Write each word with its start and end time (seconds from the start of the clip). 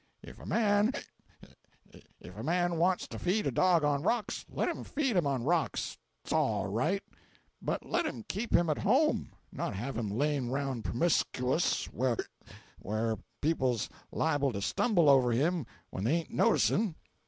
If 0.23 0.39
a 0.39 0.47
man—('ic!)—if 0.47 2.35
a 2.35 2.41
man 2.41 2.77
wants 2.79 3.07
to 3.09 3.19
feed 3.19 3.45
a 3.45 3.51
dog 3.51 3.83
on 3.83 4.01
rocks, 4.01 4.43
let 4.49 4.67
him 4.67 4.83
feed 4.83 5.15
him 5.15 5.27
on 5.27 5.43
rocks; 5.43 5.95
'at's 6.25 6.33
all 6.33 6.65
right; 6.65 7.03
but 7.61 7.85
let 7.85 8.07
him 8.07 8.23
keep 8.27 8.51
him 8.51 8.67
at 8.71 8.79
home—not 8.79 9.75
have 9.75 9.95
him 9.95 10.09
layin' 10.09 10.49
round 10.49 10.85
promiscuous, 10.85 11.85
where 11.93 12.13
('ic!) 12.15 12.29
where 12.79 13.15
people's 13.41 13.89
liable 14.11 14.51
to 14.53 14.61
stumble 14.63 15.07
over 15.07 15.33
him 15.33 15.67
when 15.91 16.05
they 16.05 16.13
ain't 16.15 16.31
noticin'!" 16.31 16.95